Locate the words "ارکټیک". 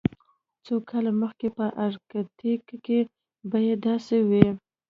1.85-2.61